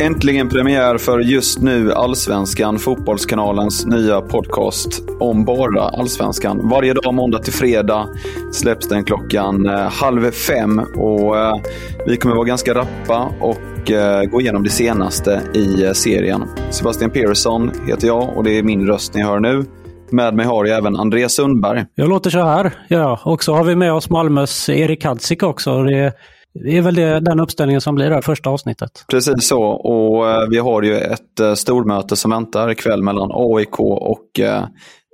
Äntligen 0.00 0.48
premiär 0.48 0.98
för 0.98 1.20
just 1.20 1.62
nu 1.62 1.92
Allsvenskan, 1.92 2.78
Fotbollskanalens 2.78 3.86
nya 3.86 4.20
podcast 4.20 5.02
om 5.20 5.44
bara 5.44 5.82
Allsvenskan. 5.82 6.68
Varje 6.68 6.94
dag 6.94 7.14
måndag 7.14 7.38
till 7.38 7.52
fredag 7.52 8.08
släpps 8.52 8.88
den 8.88 9.04
klockan 9.04 9.66
eh, 9.66 9.74
halv 9.74 10.30
fem. 10.30 10.78
Och, 10.96 11.38
eh, 11.38 11.54
vi 12.06 12.16
kommer 12.16 12.34
vara 12.34 12.44
ganska 12.44 12.74
rappa 12.74 13.32
och 13.40 13.90
eh, 13.90 14.24
gå 14.24 14.40
igenom 14.40 14.62
det 14.62 14.70
senaste 14.70 15.42
i 15.54 15.94
serien. 15.94 16.42
Sebastian 16.70 17.10
Persson 17.10 17.70
heter 17.86 18.06
jag 18.06 18.36
och 18.36 18.44
det 18.44 18.58
är 18.58 18.62
min 18.62 18.86
röst 18.86 19.14
ni 19.14 19.22
hör 19.22 19.40
nu. 19.40 19.64
Med 20.10 20.34
mig 20.34 20.46
har 20.46 20.64
jag 20.64 20.78
även 20.78 20.96
Andreas 20.96 21.32
Sundberg. 21.32 21.84
Jag 21.94 22.08
låter 22.08 22.30
så 22.30 22.42
här. 22.42 22.72
Ja, 22.88 23.20
och 23.24 23.44
så 23.44 23.54
har 23.54 23.64
vi 23.64 23.76
med 23.76 23.92
oss 23.92 24.10
Malmös 24.10 24.68
Erik 24.68 25.04
Hadzik 25.04 25.42
också. 25.42 25.82
Det 25.82 26.12
det 26.62 26.76
är 26.76 26.82
väl 26.82 26.94
det, 26.94 27.20
den 27.20 27.40
uppställningen 27.40 27.80
som 27.80 27.94
blir 27.94 28.08
det 28.08 28.14
här 28.14 28.22
första 28.22 28.50
avsnittet. 28.50 29.04
Precis 29.08 29.46
så. 29.46 29.62
Och 29.62 30.30
eh, 30.30 30.48
vi 30.50 30.58
har 30.58 30.82
ju 30.82 30.96
ett 30.98 31.40
eh, 31.40 31.54
stormöte 31.54 32.16
som 32.16 32.30
väntar 32.30 32.70
ikväll 32.70 33.02
mellan 33.02 33.30
AIK 33.32 33.80
och 33.80 34.40
eh, 34.40 34.64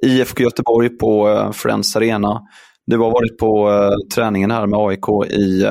IFK 0.07 0.43
Göteborg 0.43 0.89
på 0.89 1.51
Friends 1.55 1.97
Arena. 1.97 2.41
Du 2.87 2.99
har 2.99 3.11
varit 3.11 3.39
på 3.39 3.71
träningen 4.15 4.51
här 4.51 4.67
med 4.67 4.79
AIK 4.79 5.31
i 5.31 5.65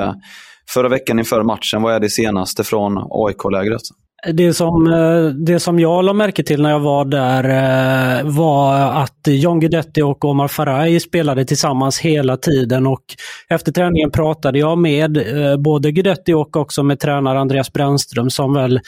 förra 0.73 0.89
veckan 0.89 1.19
inför 1.19 1.43
matchen. 1.43 1.81
Vad 1.81 1.93
är 1.93 1.99
det 1.99 2.09
senaste 2.09 2.63
från 2.63 2.97
AIK-lägret? 2.97 3.81
Det 4.27 4.53
som, 4.53 4.87
eh, 4.87 5.25
det 5.25 5.59
som 5.59 5.79
jag 5.79 6.05
la 6.05 6.13
märke 6.13 6.43
till 6.43 6.61
när 6.61 6.69
jag 6.69 6.79
var 6.79 7.05
där 7.05 7.43
eh, 7.43 8.25
var 8.25 8.75
att 8.77 9.19
John 9.27 9.59
Guidetti 9.59 10.01
och 10.01 10.25
Omar 10.25 10.47
Faraj 10.47 10.99
spelade 10.99 11.45
tillsammans 11.45 11.99
hela 11.99 12.37
tiden. 12.37 12.87
Och 12.87 13.03
efter 13.49 13.71
träningen 13.71 14.11
pratade 14.11 14.59
jag 14.59 14.77
med 14.77 15.17
eh, 15.17 15.57
både 15.57 15.91
Guidetti 15.91 16.33
och 16.33 16.57
också 16.57 16.83
med 16.83 16.99
tränare 16.99 17.39
Andreas 17.39 17.73
Brännström 17.73 18.29
som 18.29 18.53
väl 18.53 18.79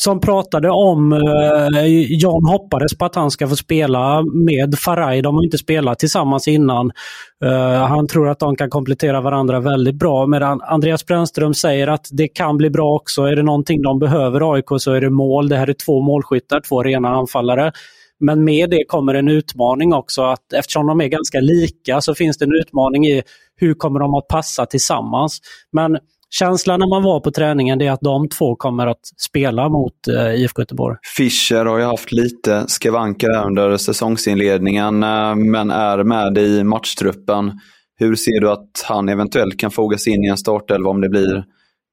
som 0.00 0.20
pratade 0.20 0.70
om, 0.70 1.12
eh, 1.12 1.86
John 2.08 2.46
hoppades 2.48 2.98
på 2.98 3.04
att 3.04 3.14
han 3.14 3.30
ska 3.30 3.48
få 3.48 3.56
spela 3.56 4.22
med 4.22 4.78
Faraj. 4.78 5.22
De 5.22 5.34
har 5.34 5.44
inte 5.44 5.58
spelat 5.58 5.98
tillsammans 5.98 6.48
innan. 6.48 6.90
Eh, 7.44 7.72
han 7.72 8.06
tror 8.06 8.28
att 8.28 8.38
de 8.38 8.56
kan 8.56 8.70
komplettera 8.70 9.20
varandra 9.20 9.60
väldigt 9.60 9.94
bra. 9.94 10.26
Medan 10.26 10.60
Andreas 10.60 11.06
Brännström 11.06 11.54
säger 11.54 11.86
att 11.86 12.08
det 12.12 12.28
kan 12.28 12.56
bli 12.56 12.70
bra 12.70 12.94
också. 12.94 13.22
Är 13.22 13.36
det 13.36 13.42
någonting 13.42 13.82
de 13.82 13.98
behöver 13.98 14.54
AIK 14.54 14.66
så 14.78 14.92
är 14.92 15.00
det 15.00 15.10
mål. 15.10 15.48
Det 15.48 15.56
här 15.56 15.68
är 15.68 15.72
två 15.86 16.00
målskyttar, 16.00 16.60
två 16.60 16.82
rena 16.82 17.08
anfallare. 17.08 17.72
Men 18.20 18.44
med 18.44 18.70
det 18.70 18.84
kommer 18.88 19.14
en 19.14 19.28
utmaning 19.28 19.94
också. 19.94 20.22
att 20.22 20.52
Eftersom 20.52 20.86
de 20.86 21.00
är 21.00 21.06
ganska 21.06 21.40
lika 21.40 22.00
så 22.00 22.14
finns 22.14 22.38
det 22.38 22.44
en 22.44 22.54
utmaning 22.54 23.06
i 23.06 23.22
hur 23.56 23.74
kommer 23.74 24.00
de 24.00 24.14
att 24.14 24.28
passa 24.28 24.66
tillsammans. 24.66 25.38
Men 25.72 25.98
känslan 26.30 26.80
när 26.80 26.88
man 26.88 27.02
var 27.02 27.20
på 27.20 27.30
träningen 27.30 27.80
är 27.80 27.90
att 27.90 28.00
de 28.00 28.28
två 28.28 28.56
kommer 28.56 28.86
att 28.86 29.00
spela 29.16 29.68
mot 29.68 30.08
eh, 30.08 30.34
IFK 30.34 30.62
Göteborg. 30.62 30.96
Fischer 31.16 31.64
har 31.64 31.78
ju 31.78 31.84
haft 31.84 32.12
lite 32.12 32.64
skavanker 32.68 33.46
under 33.46 33.76
säsongsinledningen 33.76 35.02
eh, 35.02 35.34
men 35.34 35.70
är 35.70 36.04
med 36.04 36.38
i 36.38 36.64
matchtruppen. 36.64 37.60
Hur 37.98 38.14
ser 38.14 38.40
du 38.40 38.50
att 38.50 38.84
han 38.84 39.08
eventuellt 39.08 39.60
kan 39.60 39.70
fogas 39.70 40.06
in 40.06 40.24
i 40.24 40.28
en 40.28 40.36
startelva 40.36 40.90
om 40.90 41.00
det 41.00 41.08
blir 41.08 41.44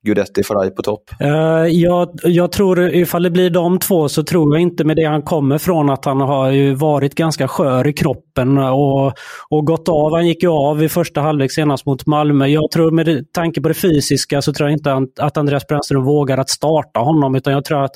Gudetti 0.05 0.43
Faraj 0.43 0.75
på 0.75 0.81
topp? 0.81 1.03
Uh, 1.23 1.29
jag, 1.67 2.09
jag 2.23 2.51
tror 2.51 2.95
ifall 2.95 3.23
det 3.23 3.29
blir 3.29 3.49
de 3.49 3.79
två 3.79 4.09
så 4.09 4.23
tror 4.23 4.55
jag 4.55 4.61
inte 4.61 4.83
med 4.83 4.95
det 4.95 5.03
han 5.03 5.21
kommer 5.21 5.57
från 5.57 5.89
att 5.89 6.05
han 6.05 6.21
har 6.21 6.51
ju 6.51 6.73
varit 6.73 7.15
ganska 7.15 7.47
skör 7.47 7.87
i 7.87 7.93
kroppen 7.93 8.57
och, 8.57 9.13
och 9.49 9.65
gått 9.65 9.89
av. 9.89 10.13
Han 10.13 10.27
gick 10.27 10.43
ju 10.43 10.49
av 10.49 10.83
i 10.83 10.89
första 10.89 11.21
halvlek 11.21 11.51
senast 11.51 11.85
mot 11.85 12.05
Malmö. 12.05 12.47
Jag 12.47 12.71
tror 12.71 12.91
med 12.91 13.31
tanke 13.31 13.61
på 13.61 13.67
det 13.67 13.73
fysiska 13.73 14.41
så 14.41 14.53
tror 14.53 14.69
jag 14.69 14.77
inte 14.77 15.07
att 15.19 15.37
Andreas 15.37 15.67
Brännström 15.67 16.03
vågar 16.03 16.37
att 16.37 16.49
starta 16.49 16.99
honom 16.99 17.35
utan 17.35 17.53
jag 17.53 17.65
tror 17.65 17.83
att 17.83 17.95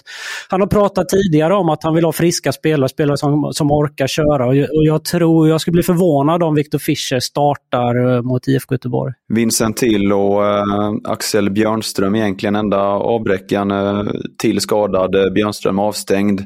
han 0.49 0.61
har 0.61 0.67
pratat 0.67 1.09
tidigare 1.09 1.55
om 1.55 1.69
att 1.69 1.83
han 1.83 1.95
vill 1.95 2.05
ha 2.05 2.11
friska 2.11 2.51
spelare, 2.51 2.89
spelare 2.89 3.17
som, 3.17 3.49
som 3.53 3.71
orkar 3.71 4.07
köra 4.07 4.47
och 4.47 4.55
jag, 4.55 4.63
och 4.63 4.85
jag 4.85 5.03
tror, 5.03 5.49
jag 5.49 5.61
skulle 5.61 5.73
bli 5.73 5.83
förvånad 5.83 6.43
om 6.43 6.55
Viktor 6.55 6.79
Fischer 6.79 7.19
startar 7.19 8.15
eh, 8.15 8.21
mot 8.21 8.47
IFK 8.47 8.73
Göteborg. 8.73 9.13
Vincent 9.33 9.77
Till 9.77 10.13
och 10.13 10.41
uh, 10.41 10.93
Axel 11.03 11.51
Björnström 11.51 11.90
Bäckström 11.91 12.15
egentligen 12.15 12.55
enda 12.55 12.79
avbräckaren 12.81 13.71
eh, 13.71 14.11
till 14.41 14.61
skadad. 14.61 15.15
Eh, 15.15 15.29
Björnström 15.29 15.79
avstängd. 15.79 16.41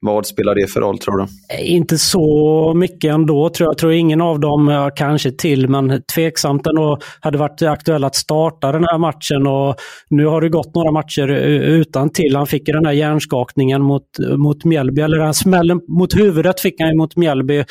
Vad 0.00 0.26
spelar 0.26 0.54
det 0.54 0.66
för 0.66 0.80
roll 0.80 0.98
tror 0.98 1.16
du? 1.16 1.22
Eh, 1.22 1.72
inte 1.72 1.98
så 1.98 2.72
mycket 2.76 3.14
ändå 3.14 3.48
tror 3.48 3.66
jag. 3.66 3.72
Jag 3.72 3.78
tror 3.78 3.92
ingen 3.92 4.20
av 4.20 4.40
dem, 4.40 4.90
kanske 4.96 5.30
till, 5.30 5.68
men 5.68 6.02
tveksamt 6.14 6.66
ändå 6.66 6.98
hade 7.20 7.38
varit 7.38 7.62
aktuell 7.62 8.04
att 8.04 8.14
starta 8.14 8.72
den 8.72 8.84
här 8.84 8.98
matchen. 8.98 9.46
Och 9.46 9.76
nu 10.10 10.26
har 10.26 10.40
det 10.40 10.48
gått 10.48 10.74
några 10.74 10.92
matcher 10.92 11.28
utan 11.28 12.10
till. 12.10 12.36
Han 12.36 12.46
fick 12.46 12.66
den 12.66 12.86
här 12.86 12.92
hjärnskakningen 12.92 13.82
mot, 13.82 14.06
mot 14.36 14.64
Mjällby, 14.64 15.00
eller 15.00 15.18
den 15.18 15.34
smällen 15.34 15.80
mot 15.88 16.16
huvudet 16.16 16.60
fick 16.60 16.80
han 16.80 16.96
mot 16.96 17.16
Mjällby. 17.16 17.64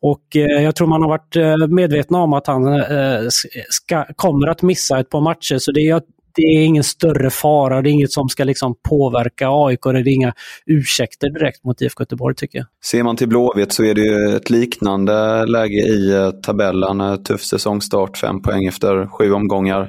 Och 0.00 0.24
jag 0.62 0.76
tror 0.76 0.86
man 0.86 1.02
har 1.02 1.08
varit 1.08 1.70
medvetna 1.70 2.18
om 2.18 2.32
att 2.32 2.46
han 2.46 2.82
ska, 3.68 4.04
kommer 4.16 4.46
att 4.46 4.62
missa 4.62 5.00
ett 5.00 5.10
par 5.10 5.20
matcher. 5.20 5.58
Så 5.58 5.72
det 5.72 5.80
jag 5.80 6.02
det 6.38 6.42
är 6.42 6.64
ingen 6.64 6.84
större 6.84 7.30
fara. 7.30 7.82
Det 7.82 7.90
är 7.90 7.92
inget 7.92 8.12
som 8.12 8.28
ska 8.28 8.44
liksom 8.44 8.74
påverka 8.88 9.48
AIK. 9.50 9.82
Det 9.82 9.90
är 9.90 10.08
inga 10.08 10.32
ursäkter 10.66 11.30
direkt 11.30 11.64
mot 11.64 11.82
IFK 11.82 12.02
Göteborg 12.02 12.34
tycker 12.34 12.58
jag. 12.58 12.66
Ser 12.84 13.02
man 13.02 13.16
till 13.16 13.28
Blåvitt 13.28 13.72
så 13.72 13.84
är 13.84 13.94
det 13.94 14.00
ju 14.00 14.36
ett 14.36 14.50
liknande 14.50 15.46
läge 15.46 15.78
i 15.78 16.14
eh, 16.14 16.30
tabellen. 16.30 17.24
Tuff 17.24 17.44
säsongstart, 17.44 18.18
fem 18.18 18.42
poäng 18.42 18.66
efter 18.66 19.06
sju 19.06 19.32
omgångar. 19.32 19.88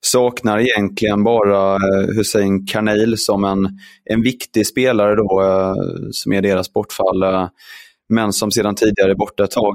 Saknar 0.00 0.58
egentligen 0.58 1.24
bara 1.24 1.74
eh, 1.74 2.16
Hussein 2.16 2.66
Karneil 2.66 3.18
som 3.18 3.44
en, 3.44 3.68
en 4.04 4.22
viktig 4.22 4.66
spelare 4.66 5.14
då, 5.16 5.42
eh, 5.42 5.74
som 6.10 6.32
är 6.32 6.42
deras 6.42 6.72
bortfall. 6.72 7.48
Men 8.08 8.32
som 8.32 8.50
sedan 8.50 8.74
tidigare 8.74 9.10
är 9.10 9.14
borta 9.14 9.44
ett 9.44 9.50
tag. 9.50 9.74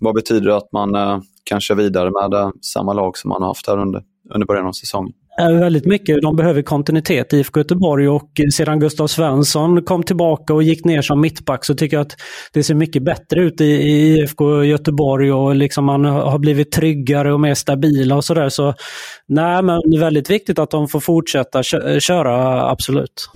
Vad 0.00 0.14
betyder 0.14 0.46
det 0.46 0.56
att 0.56 0.72
man 0.72 1.22
kan 1.44 1.60
köra 1.60 1.78
vidare 1.78 2.10
med 2.10 2.52
samma 2.60 2.92
lag 2.92 3.18
som 3.18 3.28
man 3.28 3.42
har 3.42 3.48
haft 3.48 3.66
här 3.66 3.78
under, 3.78 4.02
under 4.34 4.46
början 4.46 4.66
av 4.66 4.72
säsongen? 4.72 5.12
Väldigt 5.38 5.86
mycket. 5.86 6.22
De 6.22 6.36
behöver 6.36 6.62
kontinuitet 6.62 7.32
i 7.32 7.36
IFK 7.36 7.60
Göteborg 7.60 8.08
och 8.08 8.30
sedan 8.54 8.80
Gustav 8.80 9.06
Svensson 9.06 9.82
kom 9.82 10.02
tillbaka 10.02 10.54
och 10.54 10.62
gick 10.62 10.84
ner 10.84 11.02
som 11.02 11.20
mittback 11.20 11.64
så 11.64 11.74
tycker 11.74 11.96
jag 11.96 12.06
att 12.06 12.16
det 12.52 12.62
ser 12.62 12.74
mycket 12.74 13.04
bättre 13.04 13.40
ut 13.40 13.60
i, 13.60 13.64
IFK 13.64 14.64
Göteborg 14.64 15.32
och 15.32 15.54
liksom 15.54 15.84
man 15.84 16.04
har 16.04 16.38
blivit 16.38 16.72
tryggare 16.72 17.32
och 17.32 17.40
mer 17.40 17.54
stabila 17.54 18.16
och 18.16 18.24
sådär. 18.24 18.48
Så 18.48 18.74
nej, 19.28 19.62
men 19.62 19.80
väldigt 20.00 20.30
viktigt 20.30 20.58
att 20.58 20.70
de 20.70 20.88
får 20.88 21.00
fortsätta 21.00 21.62
köra, 22.00 22.62
absolut. 22.70 23.30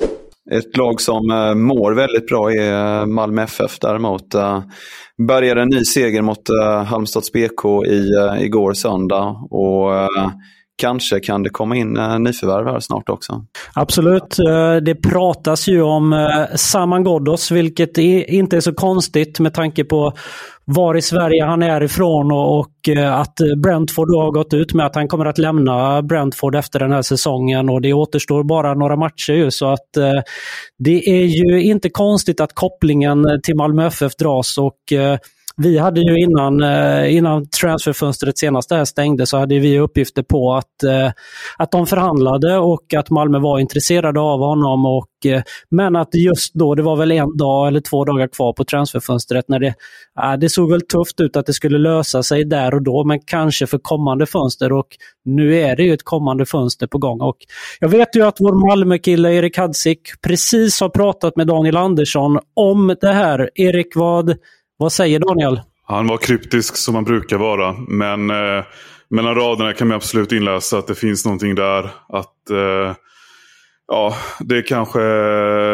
Ett 0.51 0.77
lag 0.77 1.01
som 1.01 1.31
eh, 1.31 1.55
mår 1.55 1.93
väldigt 1.93 2.27
bra 2.27 2.53
är 2.53 3.01
eh, 3.01 3.07
Malmö 3.07 3.43
FF 3.43 3.79
däremot. 3.81 4.31
Bärgade 4.31 4.63
började 5.29 5.63
en 5.63 5.69
ny 5.69 5.85
seger 5.85 6.23
mot 6.23 6.43
Halmstads 6.87 7.33
BK 7.33 7.87
i, 7.87 8.11
igår 8.41 8.73
söndag 8.73 9.37
och 9.51 9.93
kanske 10.77 11.21
kan 11.21 11.43
det 11.43 11.51
komma 11.51 11.77
in 11.77 11.97
eh, 11.97 12.19
nyförvärv 12.19 12.67
här 12.67 12.81
snart 12.81 13.09
också. 13.09 13.45
Absolut. 13.75 14.39
Eh, 14.39 14.77
det 14.77 14.95
pratas 14.95 15.69
ju 15.69 15.83
om 15.83 16.13
eh, 16.13 16.57
Saman 16.57 17.05
Ghoddos, 17.05 17.51
vilket 17.51 17.99
inte 17.99 18.57
är 18.57 18.61
så 18.61 18.75
konstigt 18.75 19.41
med 19.41 19.55
tanke 19.55 19.85
på 19.85 20.13
var 20.65 20.97
i 20.97 21.03
Sverige 21.03 21.45
han 21.45 21.63
är 21.63 21.83
ifrån 21.83 22.33
och, 22.33 22.59
och 22.59 22.71
att 23.13 23.35
Brentford 23.63 24.09
har 24.09 24.33
gått 24.33 24.55
ut 24.55 24.75
med 24.75 24.87
att 24.87 24.95
han 24.95 25.09
kommer 25.09 25.27
att 25.27 25.39
lämna 25.39 26.03
Brentford 26.03 26.55
efter 26.55 26.79
den 26.79 26.93
här 26.93 27.03
säsongen 27.03 27.69
och 27.69 27.83
det 27.83 27.93
återstår 27.93 28.45
bara 28.45 28.75
några 28.75 28.97
matcher 28.97 29.33
ju 29.33 29.51
så 29.51 29.67
att 29.67 29.89
det 30.79 31.09
är 31.09 31.25
ju 31.25 31.63
inte 31.63 31.91
konstigt 31.91 32.41
att 32.41 32.55
kopplingen 32.55 33.27
till 33.43 33.57
Malmö 33.57 33.87
FF 33.87 34.17
dras 34.17 34.59
och 34.59 34.79
vi 35.63 35.79
hade 35.79 36.01
ju 36.01 36.19
innan, 36.19 36.63
eh, 36.63 37.17
innan 37.17 37.49
transferfönstret 37.49 38.39
senast 38.39 38.71
här 38.71 38.85
stängde 38.85 39.27
så 39.27 39.37
hade 39.37 39.59
vi 39.59 39.79
uppgifter 39.79 40.23
på 40.23 40.55
att, 40.55 40.83
eh, 40.83 41.11
att 41.59 41.71
de 41.71 41.87
förhandlade 41.87 42.59
och 42.59 42.95
att 42.95 43.11
Malmö 43.11 43.39
var 43.39 43.59
intresserade 43.59 44.21
av 44.21 44.41
honom. 44.41 44.87
Och, 44.87 45.27
eh, 45.27 45.43
men 45.71 45.97
att 45.97 46.15
just 46.15 46.55
då, 46.55 46.75
det 46.75 46.83
var 46.83 46.97
väl 46.97 47.13
en 47.13 47.37
dag 47.37 47.69
eller 47.69 47.81
två 47.81 48.05
dagar 48.05 48.29
kvar 48.29 48.53
på 48.53 48.65
transferfönstret 48.65 49.49
när 49.49 49.59
det, 49.59 49.75
det 50.39 50.49
såg 50.49 50.71
väl 50.71 50.81
tufft 50.81 51.21
ut 51.21 51.37
att 51.37 51.47
det 51.47 51.53
skulle 51.53 51.79
lösa 51.79 52.23
sig 52.23 52.45
där 52.45 52.75
och 52.75 52.83
då, 52.83 53.05
men 53.05 53.21
kanske 53.21 53.67
för 53.67 53.79
kommande 53.79 54.27
fönster. 54.27 54.73
Och 54.73 54.87
nu 55.25 55.57
är 55.57 55.77
det 55.77 55.83
ju 55.83 55.95
ett 55.95 56.05
kommande 56.05 56.47
fönster 56.47 56.87
på 56.87 56.99
gång. 56.99 57.21
Och 57.21 57.37
jag 57.81 57.89
vet 57.89 58.17
ju 58.17 58.23
att 58.23 58.37
vår 58.41 58.69
Malmökille 58.69 59.33
Erik 59.35 59.59
Hadzik 59.59 60.01
precis 60.23 60.81
har 60.81 60.89
pratat 60.89 61.37
med 61.37 61.47
Daniel 61.47 61.77
Andersson 61.77 62.39
om 62.55 62.97
det 63.01 63.13
här. 63.13 63.51
Erik, 63.55 63.97
vad, 63.97 64.37
vad 64.77 64.93
säger 64.93 65.21
Daniel? 65.21 65.61
Han 65.85 66.07
var 66.07 66.17
kryptisk 66.17 66.77
som 66.77 66.95
han 66.95 67.05
brukar 67.05 67.37
vara. 67.37 67.73
Men 67.73 68.31
eh, 68.31 68.65
mellan 69.09 69.35
raderna 69.35 69.73
kan 69.73 69.89
man 69.89 69.97
absolut 69.97 70.33
inläsa 70.33 70.79
att 70.79 70.87
det 70.87 70.95
finns 70.95 71.25
någonting 71.25 71.55
där. 71.55 71.91
Att 72.09 72.51
eh, 72.51 72.95
ja, 73.89 74.17
det 74.41 74.63
kanske 74.63 75.01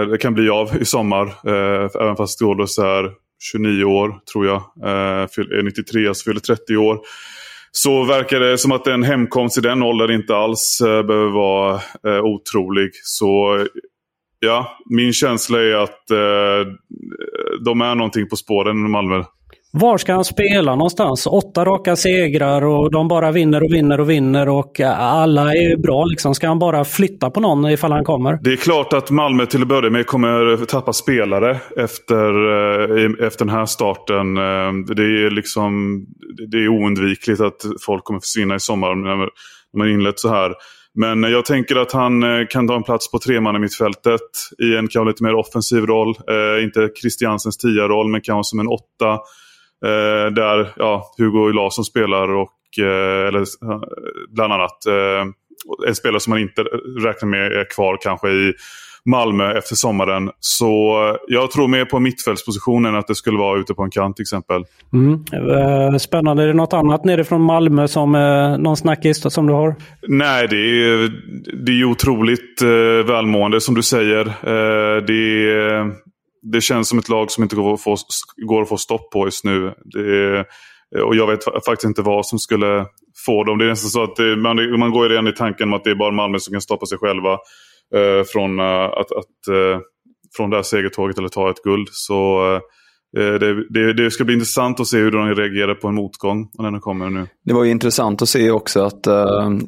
det 0.05 0.19
kan 0.21 0.35
bli 0.35 0.51
av 0.51 0.77
i 0.81 0.85
sommar. 0.85 1.27
Eh, 1.27 1.91
även 2.01 2.17
fast 2.17 2.41
Ghoddos 2.41 2.79
är 2.79 3.11
29 3.43 3.85
år, 3.85 4.15
tror 4.33 4.47
jag. 4.47 4.63
Eh, 4.83 5.23
är 5.59 5.63
93, 5.63 6.09
alltså 6.09 6.25
fyller 6.25 6.41
30 6.41 6.77
år. 6.77 7.01
Så 7.71 8.05
verkar 8.05 8.41
det 8.41 8.59
som 8.59 8.73
att 8.73 8.87
en 8.87 9.03
hemkomst 9.03 9.59
i 9.59 9.61
den 9.61 9.83
åldern 9.83 10.11
inte 10.11 10.37
alls 10.37 10.81
eh, 10.81 11.03
behöver 11.03 11.31
vara 11.31 11.81
eh, 12.07 12.25
otrolig. 12.25 12.91
Så 13.03 13.67
Ja, 14.45 14.77
min 14.91 15.13
känsla 15.13 15.59
är 15.59 15.75
att 15.75 16.11
eh, 16.11 16.73
de 17.65 17.81
är 17.81 17.95
någonting 17.95 18.29
på 18.29 18.37
spåren 18.37 18.87
i 18.87 18.89
Malmö. 18.89 19.25
Var 19.75 19.99
ska 19.99 20.13
han 20.13 20.25
spela 20.25 20.75
någonstans? 20.75 21.27
Åtta 21.27 21.65
raka 21.65 21.97
segrar 21.97 22.65
och 22.65 22.93
de 22.93 23.09
bara 23.09 23.33
vinner 23.33 23.63
och 23.63 23.73
vinner 23.73 24.01
och 24.01 24.11
vinner 24.11 24.49
och 24.49 24.81
alla 24.97 25.43
är 25.53 25.77
bra. 25.77 26.05
Liksom. 26.05 26.35
Ska 26.35 26.49
han 26.49 26.59
bara 26.59 26.85
flytta 26.85 27.31
på 27.31 27.41
någon 27.41 27.71
ifall 27.71 27.93
han 27.93 28.05
kommer? 28.05 28.39
Det 28.43 28.53
är 28.53 28.57
klart 28.57 28.93
att 28.93 29.11
Malmö 29.11 29.47
till 29.47 29.63
att 29.63 29.69
börja 29.69 29.91
med 29.91 30.07
kommer 30.07 30.65
tappa 30.65 30.93
spelare 30.93 31.61
efter, 31.77 32.49
eh, 32.99 33.27
efter 33.27 33.45
den 33.45 33.55
här 33.55 33.67
starten. 33.67 34.37
Eh, 34.37 34.95
det 34.97 35.03
är, 35.03 35.31
liksom, 35.31 36.05
det 36.51 36.57
är 36.57 36.69
oundvikligt 36.69 37.41
att 37.41 37.61
folk 37.87 38.05
kommer 38.05 38.21
försvinna 38.21 38.55
i 38.55 38.61
sommar 38.61 38.95
när 38.95 39.29
man 39.79 39.89
inlett 39.89 40.19
så 40.19 40.29
här. 40.29 40.53
Men 40.95 41.23
jag 41.23 41.45
tänker 41.45 41.77
att 41.77 41.93
han 41.93 42.23
eh, 42.23 42.47
kan 42.47 42.69
ta 42.69 42.77
en 42.77 42.83
plats 42.83 43.11
på 43.11 43.19
treman 43.19 43.57
i 43.57 43.59
mittfältet 43.59 44.21
i 44.59 44.77
en 44.77 44.89
kanske 44.89 45.09
lite 45.09 45.23
mer 45.23 45.35
offensiv 45.35 45.87
roll. 45.87 46.15
Eh, 46.29 46.65
inte 46.65 46.91
Christiansens 47.01 47.59
tia-roll, 47.59 48.09
men 48.09 48.21
kanske 48.21 48.51
som 48.51 48.61
en 48.61 48.69
åtta. 48.69 49.13
Eh, 49.85 50.33
där 50.33 50.73
ja, 50.77 51.15
Hugo 51.19 51.53
Larsson 51.53 51.85
spelar, 51.85 52.29
och, 52.29 52.79
eh, 52.79 53.29
eller, 53.29 53.41
eh, 53.41 53.81
bland 54.29 54.53
annat. 54.53 54.87
Eh, 54.87 55.27
en 55.87 55.95
spelare 55.95 56.21
som 56.21 56.31
man 56.31 56.41
inte 56.41 56.63
räknar 57.05 57.29
med 57.29 57.53
är 57.53 57.71
kvar 57.71 57.99
kanske 58.03 58.31
i 58.31 58.55
Malmö 59.11 59.59
efter 59.59 59.75
sommaren. 59.75 60.31
Så 60.41 60.97
jag 61.29 61.51
tror 61.51 61.69
mer 61.69 61.85
på 61.85 62.01
mittfältspositionen 62.01 62.95
att 62.95 63.07
det 63.07 63.15
skulle 63.15 63.39
vara 63.39 63.61
ute 63.61 63.75
på 63.75 63.83
en 63.83 63.91
kant 63.91 64.17
till 64.17 64.23
exempel. 64.23 64.65
Mm. 64.93 65.25
Eh, 65.33 65.99
spännande. 65.99 66.43
Är 66.43 66.47
det 66.47 66.55
något 66.55 66.73
annat 66.73 67.05
nerifrån 67.05 67.43
Malmö 67.43 67.89
som 67.89 68.15
eh, 68.15 68.59
någon 68.59 68.77
snackis 68.77 69.33
som 69.33 69.47
du 69.47 69.53
har? 69.53 69.75
Nej, 70.09 70.49
det 70.49 70.57
är, 70.57 71.13
det 71.65 71.73
är 71.73 71.85
otroligt 71.85 72.63
eh, 72.63 73.07
välmående 73.07 73.61
som 73.61 73.75
du 73.75 73.83
säger. 73.83 74.27
Eh, 74.27 75.03
det, 75.03 75.93
det 76.43 76.61
känns 76.61 76.89
som 76.89 76.99
ett 76.99 77.09
lag 77.09 77.31
som 77.31 77.43
inte 77.43 77.57
går 77.57 77.75
att 77.75 77.83
få, 77.83 77.97
går 78.47 78.63
att 78.63 78.69
få 78.69 78.77
stopp 78.77 79.11
på 79.11 79.25
just 79.25 79.45
nu. 79.45 79.73
Det, 79.85 80.45
och 81.01 81.17
jag 81.17 81.27
vet 81.27 81.45
faktiskt 81.45 81.85
inte 81.85 82.03
vad 82.03 82.27
som 82.27 82.39
skulle 82.39 82.87
få 83.27 83.45
dem. 83.45 83.59
Det 83.59 83.65
är 83.65 83.69
nästan 83.69 83.91
så 83.91 84.03
att 84.03 84.17
det, 84.17 84.37
man, 84.37 84.79
man 84.79 84.91
går 84.91 85.09
redan 85.09 85.29
i 85.29 85.33
tanken 85.33 85.69
om 85.69 85.75
att 85.75 85.85
det 85.85 85.91
är 85.91 85.95
bara 85.95 86.11
Malmö 86.11 86.39
som 86.39 86.53
kan 86.53 86.61
stoppa 86.61 86.87
sig 86.87 86.99
själva 86.99 87.33
eh, 87.33 87.39
Eh, 87.95 88.25
från, 88.27 88.59
eh, 88.59 88.85
att, 88.85 89.13
att, 89.13 89.49
eh, 89.49 89.81
från 90.37 90.51
det 90.51 90.57
här 90.57 90.63
segertåget 90.63 91.19
eller 91.19 91.29
ta 91.29 91.51
ett 91.51 91.63
guld. 91.63 91.89
Så 91.91 92.41
det, 93.15 93.69
det, 93.71 93.93
det, 93.93 94.11
ska 94.11 94.25
bli 94.25 94.35
intressant 94.35 94.81
att 94.81 94.87
se 94.87 94.97
hur 94.97 95.11
de 95.11 95.35
reagerar 95.35 95.75
på 95.75 95.89
en 95.89 95.95
motgång 95.95 96.49
när 96.59 96.71
den 96.71 96.81
kommer 96.81 97.11
nu. 97.11 97.27
Det 97.45 97.55
var 97.55 97.65
intressant 97.65 98.23
att 98.23 98.29
se 98.29 98.51
också 98.51 98.83
att 98.83 99.07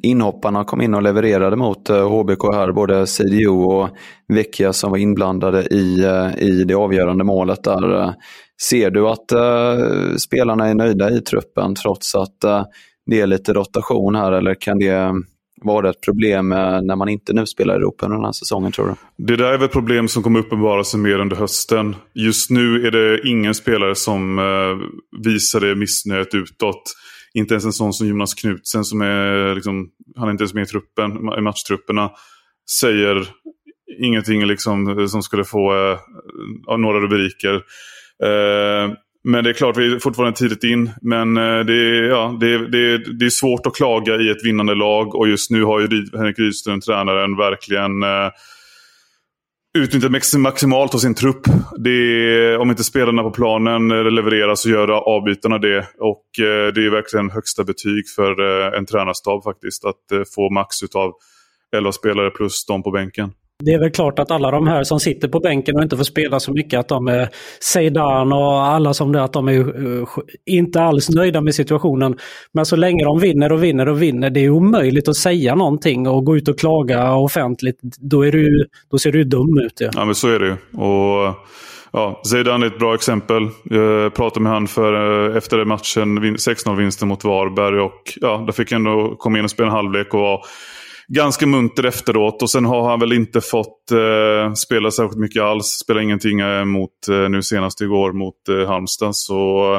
inhopparna 0.02 0.64
kom 0.64 0.80
in 0.80 0.94
och 0.94 1.02
levererade 1.02 1.56
mot 1.56 1.88
HBK 1.88 2.54
här. 2.54 2.72
Både 2.72 3.06
CDO 3.06 3.62
och 3.62 3.88
Vecchia 4.28 4.72
som 4.72 4.90
var 4.90 4.98
inblandade 4.98 5.62
i, 5.62 6.04
i 6.38 6.64
det 6.64 6.74
avgörande 6.74 7.24
målet 7.24 7.64
där. 7.64 8.14
ser 8.70 8.90
du 8.90 9.08
att 9.08 9.32
spelarna 10.20 10.68
är 10.68 10.74
nöjda 10.74 11.10
i 11.10 11.20
truppen 11.20 11.74
trots 11.74 12.14
att 12.14 12.40
det 13.06 13.20
är 13.20 13.26
lite 13.26 13.52
rotation 13.52 14.14
här 14.14 14.32
eller 14.32 14.54
kan 14.54 14.78
det 14.78 15.14
vara 15.64 15.90
ett 15.90 16.00
problem 16.00 16.52
eh, 16.52 16.82
när 16.82 16.96
man 16.96 17.08
inte 17.08 17.32
nu 17.32 17.46
spelar 17.46 17.74
i 17.74 17.76
Europa 17.76 18.06
under 18.06 18.16
den 18.16 18.24
här 18.24 18.32
säsongen 18.32 18.72
tror 18.72 18.86
du? 18.86 19.24
Det 19.24 19.36
där 19.36 19.52
är 19.52 19.58
väl 19.58 19.64
ett 19.64 19.72
problem 19.72 20.08
som 20.08 20.22
kommer 20.22 20.40
uppenbara 20.40 20.84
sig 20.84 21.00
mer 21.00 21.18
under 21.18 21.36
hösten. 21.36 21.96
Just 22.14 22.50
nu 22.50 22.86
är 22.86 22.90
det 22.90 23.28
ingen 23.28 23.54
spelare 23.54 23.94
som 23.94 24.38
eh, 24.38 25.24
visar 25.24 25.60
det 25.60 25.74
missnöjet 25.74 26.34
utåt. 26.34 26.82
Inte 27.34 27.54
ens 27.54 27.64
en 27.64 27.72
sån 27.72 27.92
som 27.92 28.06
Jonas 28.06 28.34
Knutsen 28.34 28.84
som 28.84 29.00
är, 29.00 29.54
liksom, 29.54 29.88
han 30.16 30.28
är 30.28 30.32
inte 30.32 30.42
ens 30.42 30.54
med 30.54 30.62
i 30.62 30.66
truppen, 30.66 31.12
i 31.38 31.40
matchtrupperna, 31.40 32.10
säger 32.80 33.28
ingenting 34.00 34.46
liksom, 34.46 34.98
eh, 34.98 35.06
som 35.06 35.22
skulle 35.22 35.44
få 35.44 35.72
några 36.78 37.00
rubriker. 37.00 37.62
Men 39.24 39.44
det 39.44 39.50
är 39.50 39.54
klart, 39.54 39.76
vi 39.76 39.94
är 39.94 39.98
fortfarande 39.98 40.38
tidigt 40.38 40.64
in. 40.64 40.90
Men 41.02 41.36
eh, 41.36 41.60
det 41.64 41.74
är, 41.74 42.02
ja, 42.02 42.36
det, 42.40 42.54
är, 42.54 42.58
det, 42.58 42.78
är, 42.78 42.98
det 43.18 43.26
är 43.26 43.30
svårt 43.30 43.66
att 43.66 43.74
klaga 43.74 44.14
i 44.16 44.30
ett 44.30 44.44
vinnande 44.44 44.74
lag. 44.74 45.14
Och 45.14 45.28
just 45.28 45.50
nu 45.50 45.64
har 45.64 45.80
ju 45.80 46.06
Henrik 46.12 46.38
Rydström, 46.38 46.80
tränaren, 46.80 47.36
verkligen 47.36 48.02
eh, 48.02 48.30
utnyttjat 49.78 50.40
maximalt 50.40 50.94
av 50.94 50.98
sin 50.98 51.14
trupp. 51.14 51.42
Det 51.78 51.90
är, 51.90 52.58
om 52.58 52.70
inte 52.70 52.84
spelarna 52.84 53.22
på 53.22 53.30
planen 53.30 53.90
eh, 53.90 54.10
levererar 54.10 54.54
så 54.54 54.70
gör 54.70 54.90
avbytarna 54.90 55.58
det. 55.58 55.88
Och 55.98 56.24
eh, 56.38 56.72
det 56.74 56.86
är 56.86 56.90
verkligen 56.90 57.30
högsta 57.30 57.64
betyg 57.64 58.08
för 58.16 58.30
eh, 58.40 58.78
en 58.78 58.86
tränarstab 58.86 59.44
faktiskt. 59.44 59.84
Att 59.84 60.12
eh, 60.12 60.22
få 60.34 60.50
max 60.50 60.76
av 60.94 61.12
11 61.76 61.92
spelare 61.92 62.30
plus 62.30 62.64
de 62.66 62.82
på 62.82 62.90
bänken. 62.90 63.32
Det 63.64 63.72
är 63.72 63.78
väl 63.78 63.90
klart 63.90 64.18
att 64.18 64.30
alla 64.30 64.50
de 64.50 64.66
här 64.66 64.84
som 64.84 65.00
sitter 65.00 65.28
på 65.28 65.40
bänken 65.40 65.76
och 65.76 65.82
inte 65.82 65.96
får 65.96 66.04
spela 66.04 66.40
så 66.40 66.52
mycket, 66.52 66.80
att 66.80 66.88
de 66.88 67.08
är 67.08 67.28
Zeidan 67.60 68.32
och 68.32 68.66
alla 68.66 68.94
som 68.94 69.12
det, 69.12 69.22
att 69.22 69.32
de 69.32 69.48
är 69.48 69.58
eh, 70.00 70.08
inte 70.46 70.82
alls 70.82 71.10
nöjda 71.10 71.40
med 71.40 71.54
situationen. 71.54 72.16
Men 72.52 72.66
så 72.66 72.76
länge 72.76 73.04
de 73.04 73.20
vinner 73.20 73.52
och 73.52 73.64
vinner 73.64 73.88
och 73.88 74.02
vinner, 74.02 74.30
det 74.30 74.40
är 74.40 74.50
omöjligt 74.50 75.08
att 75.08 75.16
säga 75.16 75.54
någonting 75.54 76.08
och 76.08 76.24
gå 76.24 76.36
ut 76.36 76.48
och 76.48 76.58
klaga 76.58 77.14
offentligt. 77.14 77.78
Då, 78.00 78.26
är 78.26 78.32
du, 78.32 78.66
då 78.90 78.98
ser 78.98 79.12
du 79.12 79.24
dum 79.24 79.58
ut. 79.58 79.80
Ja, 79.80 79.90
ja 79.94 80.04
men 80.04 80.14
så 80.14 80.28
är 80.28 80.38
det 80.38 80.46
ju. 80.46 80.80
Och... 80.82 81.34
Ja, 81.96 82.20
Zeidan 82.24 82.62
är 82.62 82.66
ett 82.66 82.78
bra 82.78 82.94
exempel. 82.94 83.48
Jag 83.64 84.14
pratade 84.14 84.42
med 84.42 84.52
honom 84.52 84.66
för, 84.66 85.28
eh, 85.30 85.36
efter 85.36 85.64
matchen, 85.64 86.18
6-0-vinsten 86.18 87.08
mot 87.08 87.24
Varberg. 87.24 87.80
Och 87.80 88.18
ja, 88.20 88.42
där 88.46 88.52
fick 88.52 88.72
jag 88.72 88.76
ändå 88.76 89.16
komma 89.18 89.38
in 89.38 89.44
och 89.44 89.50
spela 89.50 89.68
en 89.68 89.74
halvlek 89.74 90.14
och 90.14 90.20
vara 90.20 90.40
ganska 91.08 91.46
munter 91.46 91.84
efteråt. 91.84 92.42
Och 92.42 92.50
sen 92.50 92.64
har 92.64 92.88
han 92.90 93.00
väl 93.00 93.12
inte 93.12 93.40
fått 93.40 93.90
eh, 93.92 94.52
spela 94.52 94.90
särskilt 94.90 95.18
mycket 95.18 95.42
alls. 95.42 95.66
Spelar 95.66 96.00
ingenting 96.00 96.40
eh, 96.40 96.64
mot, 96.64 97.08
eh, 97.10 97.28
nu 97.28 97.42
senast 97.42 97.80
igår 97.80 98.12
mot 98.12 98.48
eh, 98.48 98.68
Halmstad. 98.68 99.16
Så 99.16 99.74